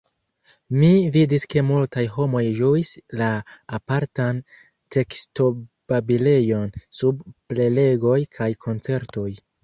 [0.75, 3.27] Mi vidis ke multaj homoj ĝuis la
[3.77, 4.39] apartan
[4.95, 7.21] tekstobabilejon sub
[7.53, 9.27] prelegoj kaj koncertoj.